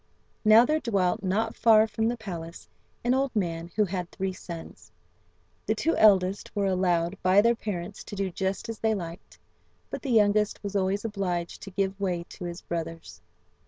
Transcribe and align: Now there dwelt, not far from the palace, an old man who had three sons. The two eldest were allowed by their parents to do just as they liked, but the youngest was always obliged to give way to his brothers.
Now 0.43 0.65
there 0.65 0.79
dwelt, 0.79 1.21
not 1.21 1.53
far 1.55 1.85
from 1.87 2.07
the 2.07 2.17
palace, 2.17 2.67
an 3.03 3.13
old 3.13 3.35
man 3.35 3.69
who 3.75 3.85
had 3.85 4.09
three 4.09 4.33
sons. 4.33 4.91
The 5.67 5.75
two 5.75 5.95
eldest 5.95 6.49
were 6.55 6.65
allowed 6.65 7.21
by 7.21 7.39
their 7.39 7.53
parents 7.53 8.03
to 8.05 8.15
do 8.15 8.31
just 8.31 8.67
as 8.67 8.79
they 8.79 8.95
liked, 8.95 9.37
but 9.91 10.01
the 10.01 10.09
youngest 10.09 10.63
was 10.63 10.75
always 10.75 11.05
obliged 11.05 11.61
to 11.61 11.69
give 11.69 11.99
way 12.01 12.23
to 12.29 12.45
his 12.45 12.61
brothers. 12.61 13.21